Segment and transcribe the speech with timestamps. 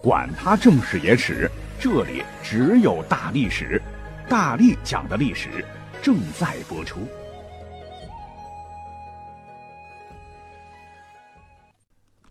[0.00, 1.50] 管他正史野史。
[1.80, 3.80] 这里只有大历史，
[4.28, 5.64] 大力讲的历史
[6.02, 7.00] 正在播出。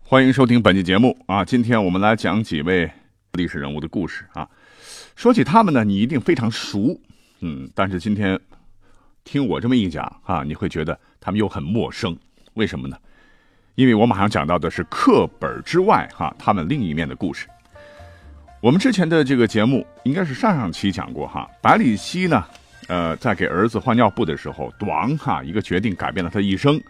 [0.02, 1.44] 欢迎收听本期节目啊！
[1.44, 2.90] 今天我们来讲几位
[3.32, 4.48] 历史人物的故事啊。
[5.14, 6.98] 说起他们呢，你一定非常熟，
[7.40, 8.38] 嗯，但是今天
[9.24, 12.16] 听我这么一讲啊，你会觉得他们又很陌生。
[12.54, 12.96] 为什么呢？
[13.74, 17.46] 因为我马上讲到的是课本之外哈，他们另一面的故事。
[18.60, 22.44] 我们之前的这个节目应该是上上期讲过哈，百里奚呢，
[22.88, 26.80] 呃，在给儿子换尿布的时候，咣哈一个决定改变了他一生，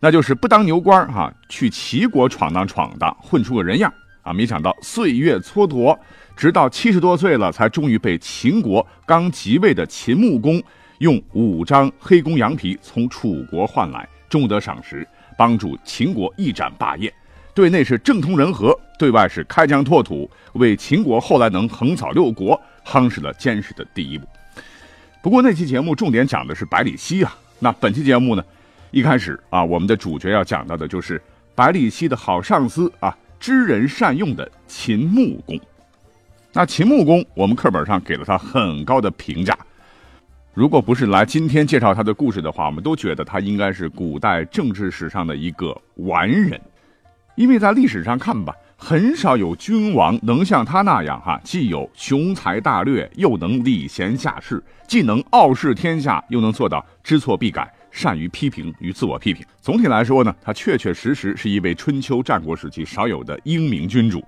[0.00, 3.92] 那就是不当牛官哈，去齐国闯荡闯荡，混出个人样
[4.22, 4.32] 啊！
[4.32, 5.96] 没想到岁月蹉跎，
[6.36, 10.60] 直到七十多岁了，才终于被秦国刚即位的秦穆公
[10.98, 15.06] 用五张黑公羊皮从楚国换来，终得赏识，
[15.38, 17.14] 帮助秦国一展霸业。
[17.54, 24.26] 对内是政通人和，对外是开疆拓土，为秦国后来能横扫六国夯实了坚实的第一步。
[25.22, 28.44] 不过那期节目重点讲的是百里奚啊，那本期节目呢，
[28.90, 31.22] 一开始啊，我们的主角要讲到的就是
[31.54, 35.58] 百里奚的好上司啊，知人善用的秦穆公。
[36.52, 39.56] 那秦穆公，我们课本上给了他很高的评价。
[40.52, 46.60] 如果不是来今天介绍他的故事的话，我们都觉得他应该是古代政治史上的一个完人。
[47.34, 59.44] 因为在历史上看吧，很少有君王能像他那样哈，既有雄才大略，又能礼贤下士，既能傲视天下，又能做到知错必改，善于批评与自我批评。
[59.60, 64.24] 总体来说呢，他确确实实是一位春秋战国时期少有的英明君主。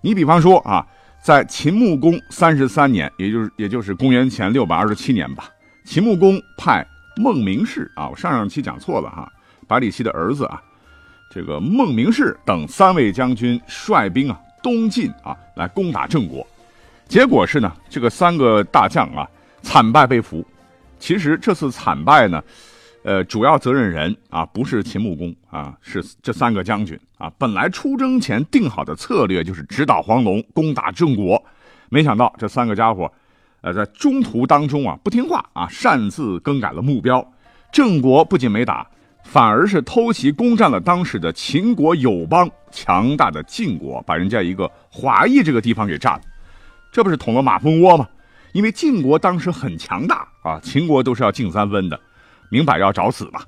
[0.00, 0.86] 你比方说啊，
[1.20, 5.48] 在秦穆公三十三年，也就是也就是公元前六百二十七年吧，
[5.84, 6.86] 秦穆公派
[7.16, 9.28] 孟明视啊，我上上期讲错了哈，
[9.66, 10.62] 百里奚的儿子啊。
[11.34, 16.46] 这个孟明视等三位将军率兵啊东进啊来攻打郑国，
[17.08, 19.28] 结果是呢这个三个大将啊
[19.60, 20.46] 惨败被俘。
[21.00, 22.40] 其实这次惨败呢，
[23.02, 27.28] 呃主要责任人啊不是秦穆公啊，是这三个将军啊。
[27.36, 31.44] 本来出征前定好的策略就是直捣黄龙攻打郑国，
[31.88, 33.12] 没想到这三个家伙，
[33.60, 37.28] 呃在中途当中啊不听话啊擅自更改了目标，
[37.72, 38.86] 郑国不仅没打。
[39.24, 46.20] 反而是偷袭攻占了当时的秦国友邦强大的晋国，把人家一个华邑这个地方给占了，
[46.92, 48.08] 这不是捅了马蜂窝吗？
[48.52, 51.98] 因为晋国当时很强大啊，秦国都是要敬三分的，
[52.48, 53.40] 明摆着要找死嘛。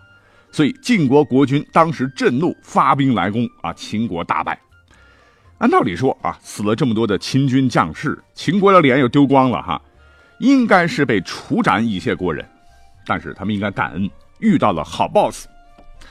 [0.50, 4.58] 所以晋国国君当时震怒，发兵来攻啊，秦国大败。
[5.58, 9.80] 按道理说啊，死了这么多的秦军将士，秦国的脸又丢光了哈，
[10.40, 12.44] 应该是被处斩以谢国人，
[13.06, 14.10] 但是他们应该感恩，
[14.40, 15.46] 遇到了好 boss。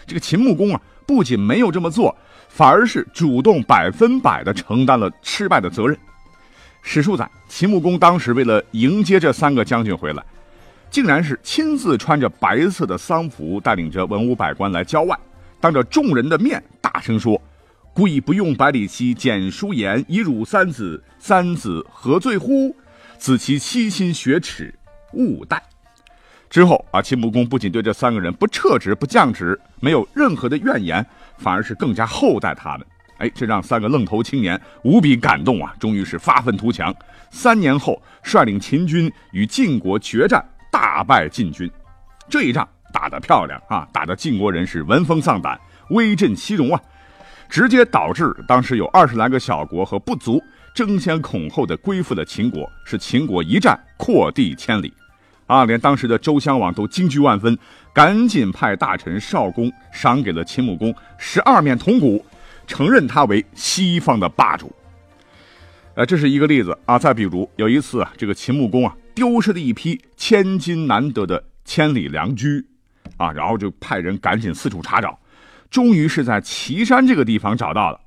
[0.06, 2.16] 这个秦穆公啊，不仅没有这么做，
[2.48, 5.98] 反而是主动百分百的承担了失败的责任。
[6.82, 10.24] 史书载，秦穆公当时为了迎接这三个将军回来，
[10.92, 15.18] 竟然是亲自穿着白色的丧服，带领着文武百官来郊外，
[15.60, 17.42] 当着众人的面大声说
[17.92, 22.76] ：“故意不用百里奚简书言，以辱三子，三子何罪乎？
[23.18, 24.74] 子其悉心学耻，
[25.14, 25.62] 勿待。”
[26.56, 31.06] 之后啊，秦穆公不仅对这三个人不撤职、不降职，没有任何的怨言，
[31.38, 32.88] 反而是更加厚待他们。
[33.18, 35.76] 哎，这让三个愣头青年无比感动啊！
[35.78, 36.96] 终于是发愤图强。
[37.30, 41.70] 三年后，率领秦军与晋国决战，大败晋军。
[42.30, 46.82] 这一仗打得漂亮啊，打得晋国人是闻风丧胆，威震西戎啊！
[47.50, 50.42] 直接导致当时有二十来个小国和部族
[50.74, 54.94] 争先恐后的归附了秦国，使秦国一战扩地千里。
[55.48, 55.64] 啊！
[55.66, 57.58] 连当时的周襄王都惊惧万分，
[57.94, 62.26] 赶紧派大臣少公赏给了秦穆公十二面铜鼓，
[62.66, 64.74] 承认他为西方的霸主。
[65.94, 66.98] 呃，这是一个例子啊。
[66.98, 72.66] 再比如有一次啊，这个秦穆公啊丢失了一批千金难得的千里良驹，
[73.18, 75.20] 啊，然后就派人赶紧四处查找，
[75.70, 78.00] 终于是在岐山这个地方找到了。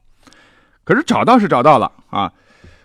[0.85, 2.33] 可是找到是找到了啊。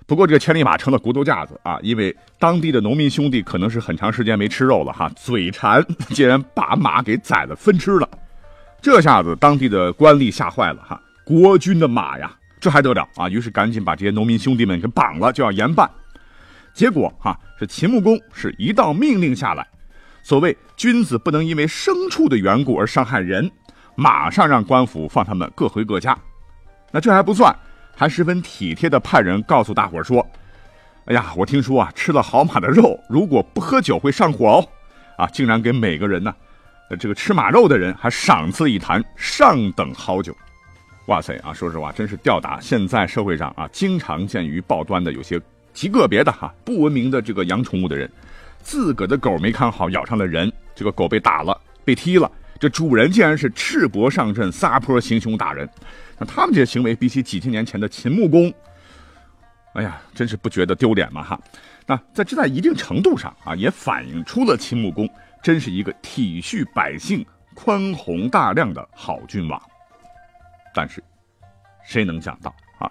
[0.05, 8.09] 不过这个千里马成了骨头架子啊，因为当地的农民兄弟可能是很长时间没吃肉了哈，嘴馋竟然把马给宰了分吃了，
[8.81, 13.29] 这下子当地的官吏吓坏了哈，国君的马呀，这还得了啊？
[13.29, 15.89] 于是赶紧把这些农民兄弟们给绑了，就要严办。
[16.73, 19.65] 结果哈是秦穆公是一道命令下来，
[20.21, 23.49] 所谓君子不能因为牲畜的缘故而伤害人，
[23.95, 26.17] 马上让官府放他们各回各家。
[26.91, 27.55] 那这还不算，
[27.95, 30.25] 还十分体贴的派人告诉大伙说
[31.05, 34.67] ：“哎呀，我听说啊，吃了好马的肉，如果不喝酒会上火哦。”
[35.15, 36.33] 啊，竟然给每个人呢，
[36.99, 40.35] 这个吃马肉的人还赏赐一坛上等好酒。
[41.05, 45.39] 哇塞啊，说实话，真是吊打现在社会上啊经常见于报端的有些
[45.71, 48.11] 极个别的哈不文明的这个养宠物的人，
[48.61, 51.55] 自个的狗没看好咬上了人，这个狗被打了
[51.85, 55.69] 被踢了，这主人竟然是赤膊上阵撒泼行凶打人，
[56.25, 58.53] 他们这些行为比起几千年前的秦穆公，
[59.73, 61.39] 哎呀，真是不觉得丢脸吗哈？
[61.85, 65.09] 那在这在一定程度上啊，也反映出了秦穆公
[65.41, 69.61] 真是一个体恤百姓、宽宏大量的好君王。
[70.73, 71.03] 但是，
[71.85, 72.89] 谁能想到啊？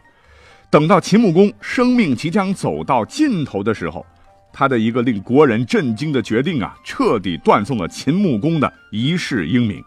[0.71, 4.05] 等到秦穆公生命即将走到尽头的时候，
[4.53, 9.83] 他的一个令国人震惊的决定啊，彻底断送了秦穆公的一世英名。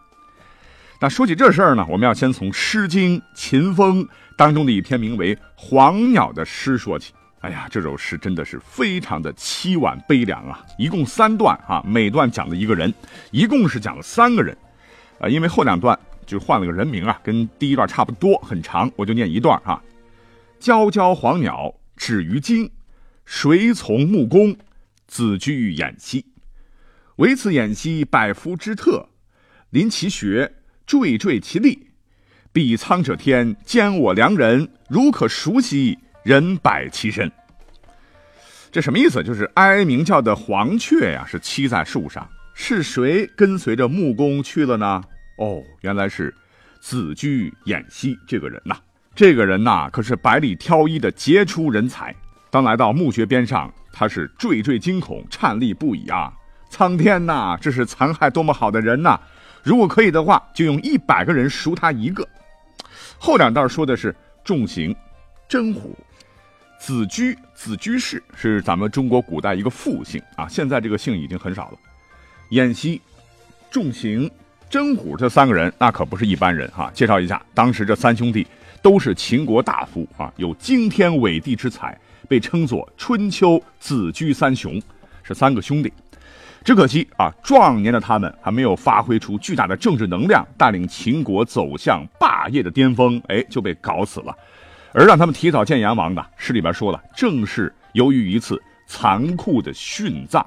[0.99, 4.03] 那说起这事儿呢，我们要先从《诗经·秦风》
[4.37, 7.13] 当中的一篇名为《黄鸟》的诗说起。
[7.41, 10.65] 哎呀，这首诗真的是非常的凄婉悲凉啊！
[10.77, 12.91] 一共三段啊，每段讲了一个人，
[13.31, 14.57] 一共是讲了三个人。
[15.19, 15.97] 啊，因为后两段。
[16.25, 19.79] 就换了个人名啊，跟第一段差不多，很长，我就念一段啊。
[20.59, 22.67] 皎皎黄鸟止于京，
[23.25, 24.57] 谁从穆公？
[25.05, 26.25] 子居偃息。
[27.17, 29.07] 唯此演兮，百夫之特。
[29.69, 30.51] 临其穴，
[30.87, 31.87] 惴惴其力。
[32.51, 34.69] 比苍者天，兼我良人。
[34.87, 37.31] 如可熟悉，人百其身。
[38.71, 39.23] 这什么意思？
[39.23, 42.27] 就是哀鸣叫的黄雀呀，是栖在树上。
[42.53, 45.03] 是谁跟随着穆公去了呢？
[45.37, 46.33] 哦，原来是
[46.79, 48.77] 子居偃息这个人呐，
[49.13, 52.15] 这个人呐可是百里挑一的杰出人才。
[52.49, 56.31] 当来到墓穴边上，他是惴惴惊恐，颤栗不已啊！
[56.69, 59.19] 苍天呐，这是残害多么好的人呐！
[59.65, 62.25] 如果可以的话，就用一百个人赎他一个。
[63.17, 64.95] 后两段说的是重刑
[65.49, 65.97] 真虎，
[66.79, 71.77] 子居子居士是咱们中国古代一个复姓啊，现在这个姓已经很少了。
[72.51, 73.01] 偃息
[73.71, 74.29] 重刑。
[74.67, 78.45] 真虎这三个人那可不是一般人哈，介绍一下，当时这三兄弟
[78.81, 81.97] 都是秦国大夫啊，有惊天伟地之才，
[82.27, 84.81] 被称作春秋子居三雄，
[85.23, 85.93] 是三个兄弟。
[86.65, 94.35] 只可惜啊，壮年的他们还没有发挥出巨大的政治能量，带领秦国走向霸业的巅峰，哎，就被搞死了。
[94.91, 100.43] 而让他们提早见阎王的，诗里边说了，正是由于一次残酷的殉葬，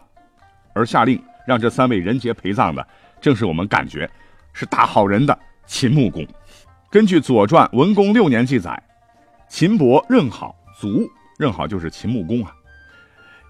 [0.73, 2.85] 而下令让这三位人杰陪葬的。
[3.21, 4.11] 正是我们感觉
[4.53, 6.27] 是大好人的秦穆公。
[6.91, 8.83] 根据《左传·文公六年》记载，
[9.49, 12.53] 秦伯任好卒，任好就是秦穆公啊，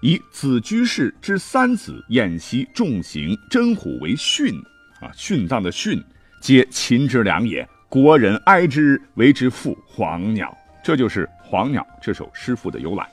[0.01, 4.57] 以子居士之三子偃息、重刑、真虎为殉
[5.01, 6.01] 啊，殉葬的殉，
[6.41, 7.67] 皆秦之良也。
[7.89, 10.55] 国人哀之，为之父黄鸟。
[10.81, 13.05] 这就是《黄鸟》这首诗赋的由来。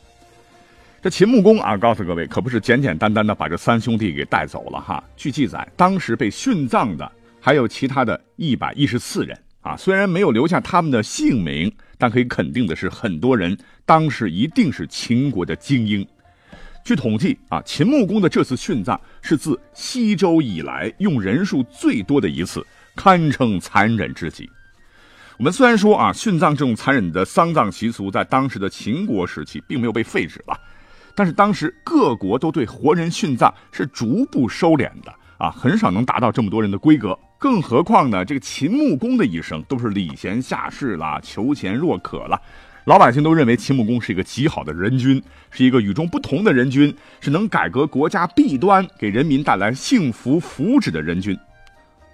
[1.03, 5.03] 这秦穆公啊，告诉各位，可不是简简单单的把这三兄弟给带走了哈。
[5.17, 7.11] 据记载，当时被殉葬的
[7.41, 9.77] 还有其他的一百一十四人啊。
[9.77, 16.07] 虽然没有留下他们的姓名，但可以肯定的是，很多人当时一定是秦国的精英。
[16.87, 24.49] 据统计啊，秦穆公的这次殉葬是自西周以来用人数最多的一次，堪称残忍之极。
[25.37, 30.57] 我们虽然说啊，殉葬这种残忍的丧葬习俗在当时的秦国时期并没有被废止了。
[31.17, 37.19] 但是当时各国都对活人殉葬是逐步收敛的啊，很少能达到这么多人的规格。
[37.37, 42.41] 更何况呢，这个秦穆公的一生都是礼贤下士啦，求贤若渴了，
[42.87, 51.37] 老百姓都认为秦穆公是一个极好的人君，是一个与众不同的人君，是能改革国家弊端，给人民带来幸福福祉的人君。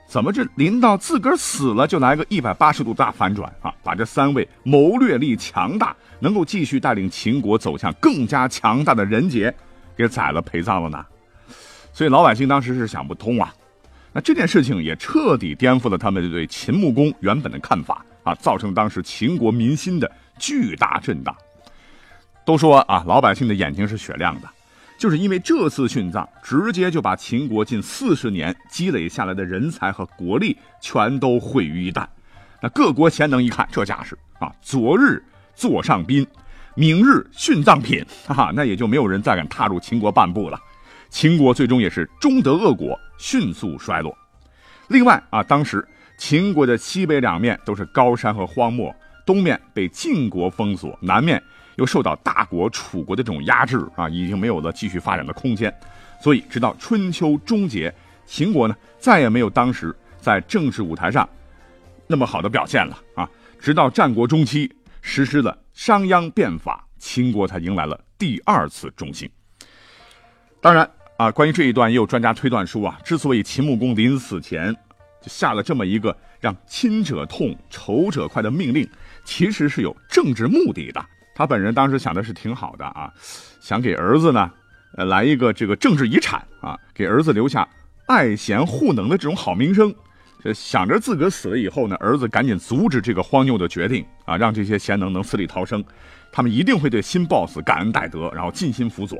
[0.08, 3.70] 怎么这临到自个儿死了就来个一百八十度大反转啊？
[3.82, 9.54] 把这三位谋略力强大、能够继续带领秦国走向更加强大的人杰
[9.94, 11.04] 给宰了陪葬了呢？
[11.92, 13.54] 所以老百姓当时是想不通啊。
[14.14, 20.10] 那这件事情也彻底颠覆了他们对秦穆公原本的看法啊，造成当时秦国民心的
[20.42, 21.32] 巨大震荡。
[22.44, 24.48] 都说啊，老百姓的眼睛是雪亮的。
[24.98, 32.04] 就是因为这次殉葬，直接就把秦国近四十年积累下来的人才和国力全都毁于一旦。
[32.60, 35.22] 那各国贤能一看，这架势啊，昨日
[35.54, 36.26] 座上宾，
[36.74, 40.60] 明日殉葬品， 哈哈，那也就没有人再敢踏入秦国半步了。
[41.10, 44.16] 秦国最终也是终得恶果，迅速衰落。
[44.88, 51.42] 另外啊，当时秦国的西北两面都是高山和荒漠，东面被晋国封锁，南面。
[51.76, 55.74] 又受到大国楚国的这种压制啊，已经没有了继续发展的空间。
[56.20, 57.92] 所以，直到春秋终结，
[58.26, 61.26] 秦国呢再也没有当时在政治舞台上
[62.06, 63.26] 那么好的表现了啊。
[63.58, 69.26] 直到战国中期实施了商鞅变法，秦国才迎来了第二次中兴。
[70.60, 74.74] 当然啊，关于这一段也有专家推断说啊，之所以秦穆公临死前
[75.22, 78.86] 就下了这么一个让亲者痛、仇者快的命令，
[79.24, 81.04] 其实是有政治目的的。
[81.34, 83.10] 他本人当时想的是挺好的啊，
[83.60, 84.50] 想给儿子呢。
[84.94, 87.66] 呃，来一个这个政治遗产啊，给儿子留下
[88.06, 89.94] 爱贤护能的这种好名声。
[90.44, 95.82] 这想着自个死了以后呢，儿子赶紧阻止这个荒谬的决定啊，让这些贤能能死里逃生。
[96.30, 99.18] 他们一定会对新 boss 感恩戴德，然后尽心辅佐。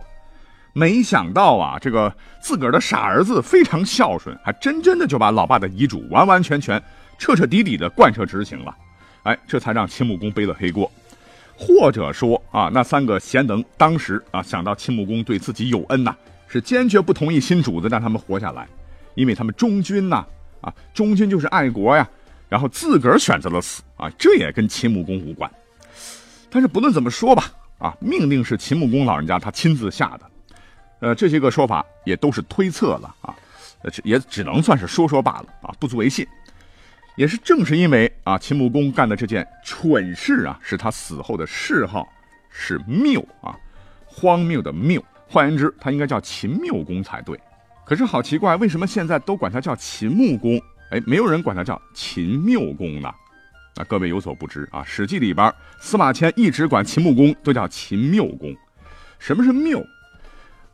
[0.74, 6.82] 没想到啊，这个自个儿的傻儿子非常孝顺，还真真的就把老爸的遗嘱完完全全、
[7.18, 8.76] 彻彻底底的贯彻执行了。
[9.24, 10.90] 哎，这才让秦穆公背了黑锅。
[11.56, 16.16] 或者说啊，那三个贤能当时啊想到秦穆公对自己有恩呐，
[16.48, 18.66] 是坚决不同意新主子让他们活下来，
[19.14, 20.24] 因为他们忠君呐
[20.60, 22.08] 啊，忠君就是爱国呀，
[22.48, 25.48] 然后自个儿选择了死啊，这也跟秦穆公无关。
[26.50, 30.30] 但是不论怎么说吧，啊，命令是秦穆公老人家他亲自下的，
[31.00, 33.36] 呃，这些个说法也都是推测了啊，
[34.02, 36.26] 也只能算是说说罢了啊，不足为信。
[37.16, 42.08] 也是正是因为啊，秦穆公干的这件蠢事啊，使他死后的谥号
[42.50, 43.54] 是谬啊，
[44.06, 45.02] 荒谬的谬。
[45.28, 47.38] 换言之，他应该叫秦缪公才对。
[47.84, 50.60] 可是好奇怪，为什么现在都管他叫秦穆公？
[50.90, 53.12] 哎，没有人管他叫秦缪公呢？
[53.76, 58.54] 那各位有所不知啊，《史记》里边司马迁一直管秦穆公都叫秦缪公。
[59.18, 59.82] 什么是谬？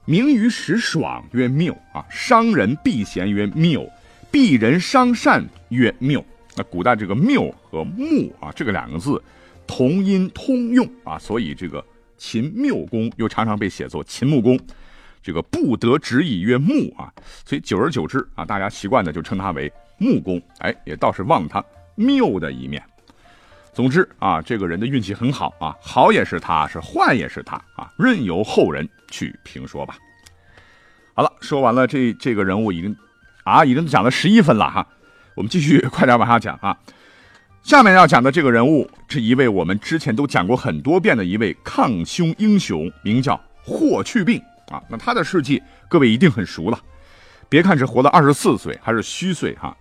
[0.05, 3.89] 名于时爽曰谬啊，伤人避嫌曰谬。
[4.31, 6.23] 鄙人伤善曰谬，
[6.55, 9.23] 那古代这个谬和木啊，这个两个字
[9.67, 11.83] 同音通用啊，所以这个
[12.19, 14.59] 秦缪公又常常被写作秦穆公。
[15.23, 17.13] 这个不得直以曰穆啊，
[17.45, 20.41] 所以久而久之啊，大家习惯的就称他为穆公。
[20.59, 22.83] 哎，也倒是忘了他谬的一面。
[23.73, 29.97] 总之啊，这个人的运气很好啊，好也是他，是坏也是他啊，任由后人去评说吧。
[31.15, 32.95] 好了，说完了这这个人物已经。
[33.49, 34.87] 啊，已经讲了十一分了哈，
[35.35, 36.77] 我们继续 快点往下讲啊。
[37.63, 44.41] 下面要讲的这个人物是一位我们之前都讲过很多遍的一位抗匈英雄，名叫霍去病
[44.71, 44.83] 啊。
[44.89, 46.79] 那他的事迹各位一定很熟了，
[47.49, 49.77] 别看是活了二十四岁，还是虚岁哈，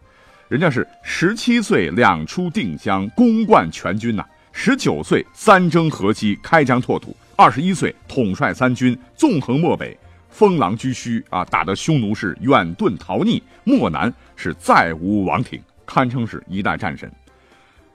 [0.47, 9.97] 人家是十七岁两出定襄，攻冠全军呐；十九岁三征河西，开疆拓土；二十一岁统帅三军，纵横漠北。
[10.29, 17.11] 封狼居胥啊，打得匈奴是远遁逃匿，漠南是再无王庭，堪称是一代战神。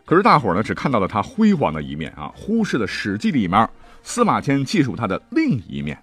[0.04, 3.66] 可是大伙儿呢，只看到了他辉煌的一面啊，忽视了《史记》里面
[4.02, 5.96] 司马迁记述他的另一面。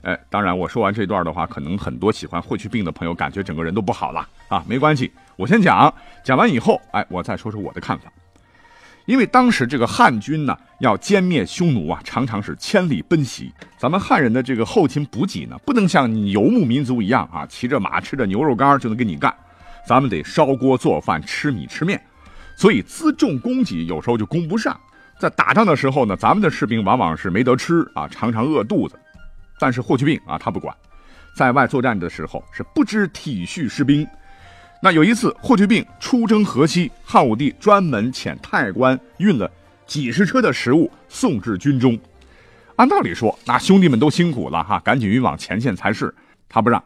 [0.00, 5.92] 哎，当然我说完这段的话，可能很多喜欢霍去病的朋友感觉整个人都不好了啊，没关系，我先讲，
[6.22, 8.10] 讲完以后，哎，我再说说我的看法。
[9.06, 13.52] 因为当时这个汉军呢，要歼灭匈奴啊，常常是千里奔袭。
[13.78, 19.34] 咱们汉人的这个后勤补给呢，不能像游牧民族一样啊，骑着马吃着牛肉干就能跟你干。
[19.86, 22.02] 咱们得烧锅做饭，吃米吃面，
[22.56, 24.78] 所以辎重供给有时候就供不上。
[25.18, 28.98] 在打仗的时候呢，咱们的士兵往往是没得吃啊，常常饿肚子。
[29.58, 30.74] 但是霍去病啊，他不管，
[31.36, 34.06] 在外作战的时候是不知体恤士兵。
[34.84, 39.50] 那有一次，霍去病出征河西，汉武帝专门遣太官运了
[39.86, 41.98] 几十车的食物送至军中。
[42.76, 46.14] 按道理说，那兄弟们都辛苦了哈，赶紧运往前线才是。
[46.50, 46.84] 他不让，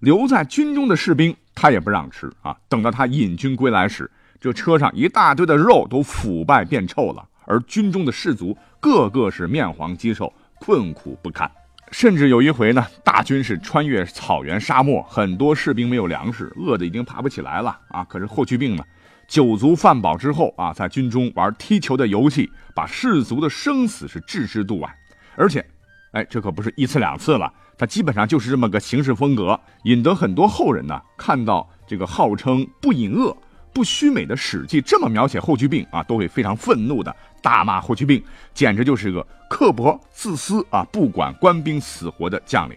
[0.00, 2.54] 留在军中的士兵他也不让吃啊。
[2.68, 11.50] 等到他引军归来时，这车上一大堆的肉都腐败变臭了，而军中的士卒个个是面黄肌瘦，困苦不堪。
[11.90, 18.04] 甚至有一回呢，大军是穿越草原沙漠，很多士兵没有粮食，饿得已经爬不起来了啊！
[18.04, 18.84] 可是霍去病呢，
[19.26, 24.94] 酒足饭饱之后啊，在军中玩踢球的游戏，把士卒的生死是置之度外。
[25.34, 25.64] 而且，
[26.12, 33.36] 哎，这可不是一次两次了，他基本上就是这么个行事风格，引得很多后人呢看到这个号称不隐恶。
[33.70, 38.22] 不虚美的《史记》这么描写霍去病啊，都会非常愤怒的大骂霍去病，
[38.54, 42.76] 简直就是个刻薄、自私啊，不管官兵死活的将领。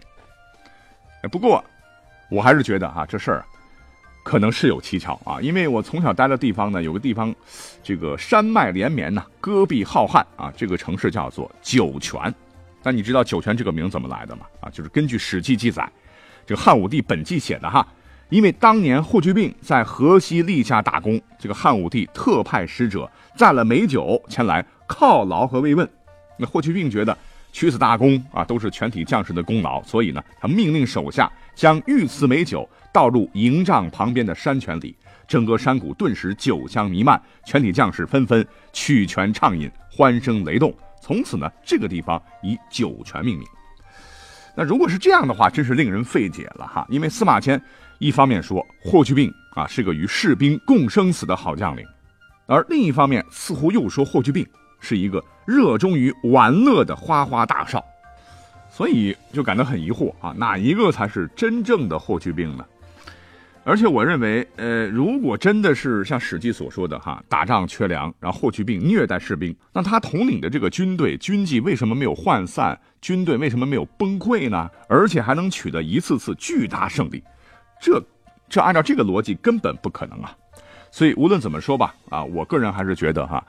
[1.30, 1.64] 不过，
[2.30, 3.44] 我还是觉得啊，这事儿
[4.22, 7.34] 可能是有蹊跷啊，因为我从小待的地方呢，有个地方，
[7.82, 12.34] 这个山脉连绵呐，戈壁浩瀚啊，这个城市叫做酒泉。
[12.82, 14.46] 那你知道酒泉这个名怎么来的吗？
[14.60, 15.88] 啊，就是根据《史记》记载，
[16.46, 17.86] 这个汉武帝本纪写的哈。
[18.32, 25.86] 因为当年霍去病在河西立下大功，这个汉武帝特派使者载了美酒前来犒劳和慰问。
[26.38, 27.14] 那霍去病觉得
[27.52, 34.96] 取此大功啊，都是全体将士的功劳，所以呢，他命令手下将御赐美酒倒入营帐旁边的山泉里，
[35.28, 40.74] 整个山谷顿时酒香弥漫，全体将士纷纷取泉畅饮，欢声雷动。
[41.02, 43.46] 从此呢，这个地方以酒泉命名。
[44.54, 46.86] 那如果是这样的话，真是令人费解了哈。
[46.90, 47.58] 因为司马迁
[48.02, 51.86] 一方面说霍去病啊是个与士兵共生死的好将领，
[52.46, 54.44] 而另一方面似乎又说霍去病
[54.80, 57.80] 是一个热衷于玩乐的花花大少，
[58.68, 62.64] 所以就感到很疑惑啊，哪一个才是真正的霍去病呢？
[63.62, 72.76] 而且我认为，呃，如果真的是像《史记》所说的哈，打仗缺粮，然后霍去病虐待士兵，那他统领的这个军队军纪为什么没有涣散？
[73.00, 74.68] 军队为什么没有崩溃呢？
[74.88, 77.22] 而且还能取得一次次巨大胜利？
[77.82, 78.00] 这，
[78.48, 80.34] 这按照这个逻辑根本不可能啊！
[80.92, 83.44] 所以无论怎么说吧，啊，我个人还是觉得哈。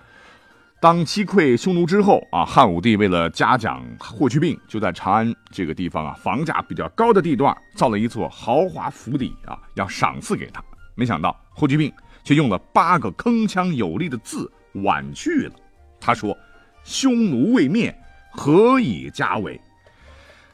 [0.81, 10.63] 当击溃匈奴之后啊，汉武帝为了嘉奖霍去病，就在长安这个地方啊，房价比较高的地段造了一座豪华府邸啊，要赏赐给他。
[10.95, 14.51] 没想到霍去病却用了八个铿锵有力的字
[14.83, 15.53] 婉拒了。
[16.01, 16.35] 他说
[16.83, 17.95] ：“匈奴未灭，
[18.31, 19.61] 何以家为？”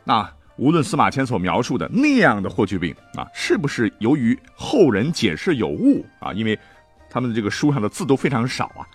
[0.04, 0.30] 那
[0.60, 6.34] 无论司马迁所描述的那样的霍去病啊，是不是由于后人解释有误啊？
[6.34, 6.60] 因为
[7.10, 8.86] 他们的这个书上的字都非常少啊。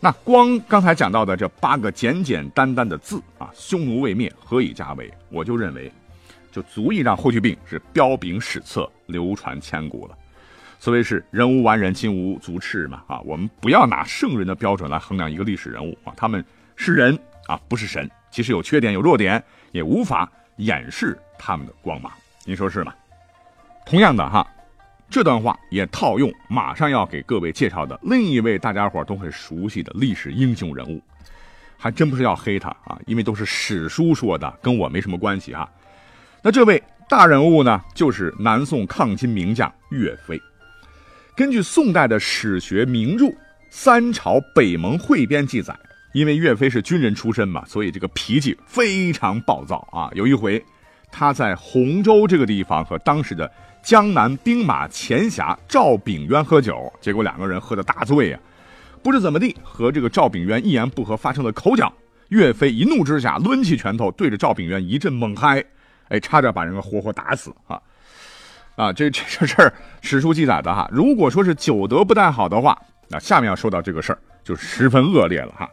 [0.00, 5.92] 那光刚才讲到的这八个简简单单的字啊，“匈奴未灭，何以家为？”我就认为，
[6.50, 10.16] 就足以让霍去病是彪炳史册，流传千古了。
[10.78, 16.42] 所谓是人无完人，金无足赤嘛啊，我们不要拿圣人的标准来衡量一个历史人物啊，他们
[16.76, 22.12] 是人啊，不是神，即使有缺点有弱点，也无法掩饰他们的光芒。
[22.44, 22.94] 您说是吗？
[23.84, 24.46] 同样的哈。
[25.10, 31.02] 这段话也套用马上要给各位介绍的另一位大家伙都很熟悉的历史英雄人物，
[31.76, 35.68] 还真不是要黑他啊，因为都是史书说的，跟我没什么关系哈。
[36.42, 40.40] 那这位大人物呢，就是南宋抗金名将岳飞。
[41.34, 43.24] 根据宋代的史学名著
[43.68, 45.76] 《三朝北盟汇编》记载，
[46.12, 50.10] 因为岳飞是军人出身嘛，所以这个脾气非常暴躁啊。
[50.14, 50.64] 有一回，
[51.10, 53.50] 他在洪州这个地方和当时的。
[53.82, 58.38] 江南兵马前辖赵炳渊喝酒，结果两个人喝得大醉啊！
[59.02, 61.90] 不知怎么地，和这个赵炳渊一言不合发生了口角。
[62.28, 65.64] 岳飞一怒之下抡起拳头对着赵炳渊一阵猛嗨，
[66.10, 67.80] 哎，差点把人给活活打死啊！
[68.76, 70.86] 啊，这这这事儿史书记载的哈。
[70.92, 75.66] 如果说是酒德不太好的话，那下面要说到这个事儿就十分恶劣了哈。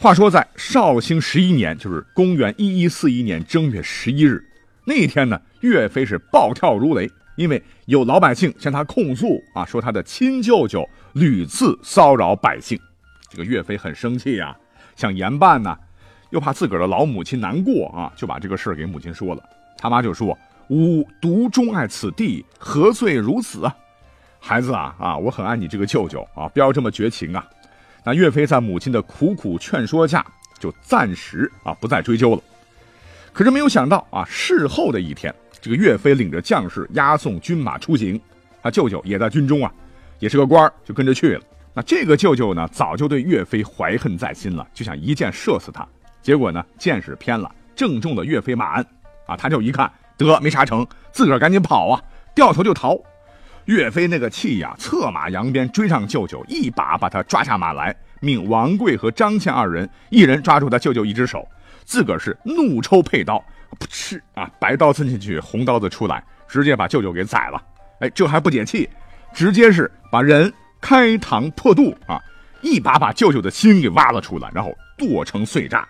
[0.00, 4.40] 话说在绍兴十一年，就是公元一一四一年正月十一日。
[4.84, 12.78] 那一天呢，岳飞是暴跳如雷，因为有老百姓向他控诉啊，说他的亲舅舅屡次骚扰百姓。
[13.28, 14.56] 这个岳飞很生气啊，
[14.94, 15.76] 想严办呢，
[16.30, 19.42] 又怕自个儿的老母亲难过啊，就把这个事儿给母亲说了。
[19.76, 20.38] 他妈就说
[20.70, 23.76] ：“吾独钟爱此地，何罪如此啊？
[24.38, 27.44] 孩子啊啊，我很爱你这个舅舅啊，不要这么绝情啊。”
[28.04, 30.24] 那岳飞在母亲的苦苦劝说下，
[30.58, 32.42] 就暂时啊不再追究了。
[33.32, 38.20] 可是没有想到啊，事后的一天，这个岳飞领着将士押送军马出行，
[38.62, 39.72] 他舅舅也在军中啊，
[40.18, 41.42] 也是个官儿就跟着去了。
[41.74, 45.86] 那这个舅舅呢，早就对岳飞怀恨在心了，就想一箭射死他。
[46.20, 48.86] 结果呢，箭矢偏了，正中了岳飞马鞍。
[49.26, 52.02] 啊，他就一看得没杀成，自个儿赶紧跑啊，
[52.34, 52.98] 掉头就逃。
[53.68, 61.46] 岳飞那个气呀，策马扬鞭追上舅舅，一把把他抓下马来，命王贵和张倩二人一人抓住他舅舅一只手。
[61.84, 63.36] 自个儿是怒抽佩刀，
[63.78, 67.62] 噗嗤啊，白刀刺进去，红刀子出来，直接把舅舅给宰了。
[68.00, 68.88] 哎，这还不解气，
[69.34, 70.50] 直接是把人
[70.80, 72.18] 开膛破肚啊，
[72.62, 75.86] 一把把舅舅的心给挖了出来，然后剁成碎渣。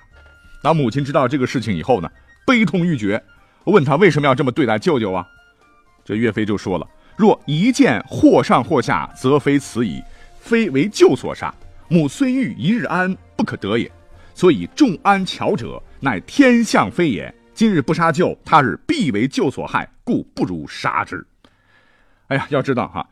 [0.64, 2.10] 当母亲知道这个事情以后呢，
[2.44, 3.22] 悲痛欲绝，
[3.66, 5.24] 问他为什么要这么对待舅舅啊？
[6.04, 6.84] 这岳飞就说了：
[7.18, 10.00] 若一剑或上或下，则非此矣，
[10.38, 11.52] 非为舅所杀。
[11.88, 13.90] 母虽欲一日安，不可得也。
[14.34, 15.82] 所以众安巧者。
[16.00, 17.34] 乃天象非也。
[17.52, 21.26] 今日不杀舅，他日必为舅所害，故不如杀之。
[22.28, 23.08] 哎呀， 要知道哈，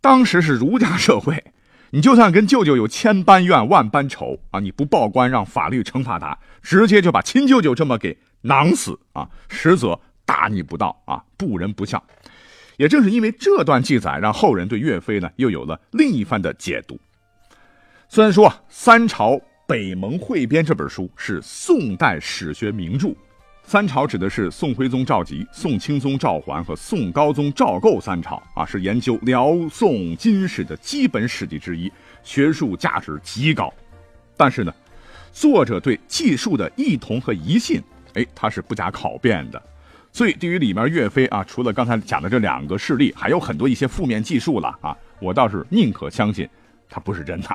[0.00, 1.44] 当时是儒家社会，
[1.90, 12.02] 你就算跟舅舅有千般怨、万般仇啊，你不报官，让法律惩罚他，直接就把亲舅舅这么给囊死啊，实则大逆不道啊，不仁不孝。
[12.76, 16.98] 也正是因为这段记载，让后人对岳飞呢又有了另一番的解读。
[18.08, 19.40] 虽然说三朝。
[19.68, 23.12] 《北盟汇编》这本书是宋代史学名著，
[23.64, 33.74] 三朝指的是宋徽宗赵佶、宋钦宗赵桓和宋高宗赵构三朝啊，是研究辽宋金史的基本史籍之一，学术价值极高。
[34.36, 34.72] 但是呢，
[35.32, 37.82] 作者对记述的异同和疑信，
[38.14, 39.60] 哎，他是不加考辩的。
[40.16, 46.48] 所以，对于里面岳飞啊，除了刚才讲的这两个事例，还有很多一些负面记述了啊，我倒是宁可相信
[46.88, 47.48] 他不是真的。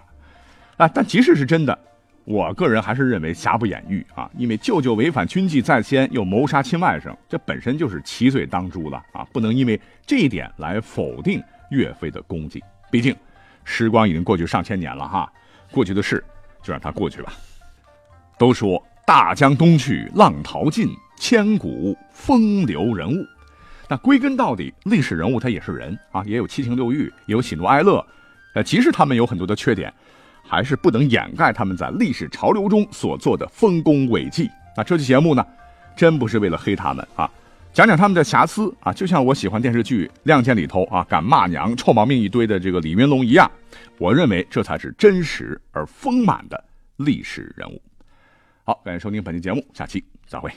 [0.78, 1.76] 啊，但即使是真的，
[2.24, 12.63] 我个人还是认为瑕不掩瑜啊，因为舅舅违反军纪在先，又谋杀亲外甥，这本身就是奇罪当诛了啊，不能因为这一点来否定岳飞的功绩。
[12.91, 13.15] 毕竟，
[13.63, 15.28] 时光已经过去上千年了哈，
[15.71, 16.24] 过去的事
[16.62, 17.34] 就让它过去吧。
[18.38, 20.88] 都说大江东去，浪淘尽。
[21.21, 23.23] 千古风流人物，
[23.88, 28.03] 那归根到底，历史人物他也是人啊，也有七情六欲，也有喜怒哀乐。
[28.55, 29.93] 呃，即使他们有很多的缺点，
[30.43, 34.49] 还是不能掩盖他们在历史潮流中所做的丰功伟绩。
[34.75, 35.45] 那这期节目呢，
[35.95, 37.29] 真不是为了黑他们啊，
[37.71, 43.49] 讲讲他们的瑕疵啊，就像我喜欢电视剧《亮剑》里头啊，敢骂娘、臭毛病一堆的这个李云龙一样。
[43.99, 46.62] 我认为这才是真实而丰满的
[46.95, 47.79] 历史人物。
[48.63, 50.51] 好，感谢收听本期节目，下期再会。